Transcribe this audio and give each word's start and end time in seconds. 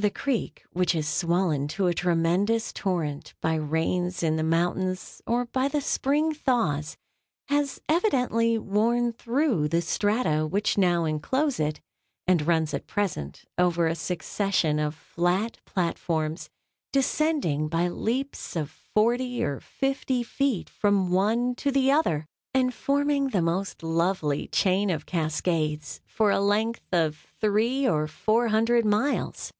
The 0.00 0.10
Creek, 0.12 0.62
which 0.70 0.94
is 0.94 1.08
swollen 1.08 1.66
to 1.74 1.88
a 1.88 1.92
tremendous 1.92 2.72
torrent 2.72 3.34
by 3.40 3.56
rains 3.56 4.22
in 4.22 4.36
the 4.36 4.44
mountains, 4.44 5.20
or 5.26 5.46
by 5.46 5.66
the 5.66 5.80
spring 5.80 6.32
thaws, 6.32 6.96
has 7.48 7.80
evidently 7.88 8.56
worn 8.58 9.12
through 9.12 9.66
the 9.66 9.82
strata 9.82 10.46
which 10.46 10.78
now 10.78 11.04
enclose 11.04 11.58
it, 11.58 11.80
and 12.28 12.46
runs 12.46 12.72
at 12.72 12.86
present 12.86 13.44
over 13.58 13.88
a 13.88 13.96
succession 13.96 14.78
of 14.78 14.94
flat 14.94 15.58
platforms, 15.64 16.48
descending 16.92 17.66
by 17.66 17.88
leaps 17.88 18.54
of 18.54 18.70
forty 18.70 19.42
or 19.42 19.58
fifty 19.58 20.22
feet 20.22 20.70
from 20.70 21.10
one 21.10 21.56
to 21.56 21.72
the 21.72 21.90
other, 21.90 22.24
and 22.54 22.72
forming 22.72 23.30
the 23.30 23.42
most 23.42 23.82
lovely 23.82 24.46
chain 24.46 24.90
of 24.90 25.06
cascades 25.06 26.00
for 26.06 26.30
a 26.30 26.38
length 26.38 26.86
of 26.92 27.26
three 27.40 27.84
or 27.88 28.06
four 28.06 28.46
hundred 28.46 28.84
miles. 28.84 29.50